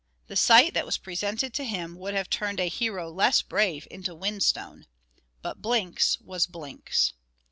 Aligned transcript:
The 0.25 0.35
sight 0.35 0.73
that 0.73 0.87
was 0.87 0.97
presented 0.97 1.53
to 1.53 1.63
him, 1.63 1.93
would 1.99 2.15
have 2.15 2.27
turned 2.27 2.59
a 2.59 2.67
hero 2.69 3.11
less 3.11 3.43
brave 3.43 3.87
into 3.91 4.15
whinstone. 4.15 4.87
But 5.43 5.61
Blinks 5.61 6.19
was 6.19 6.47
Blinks. 6.47 7.13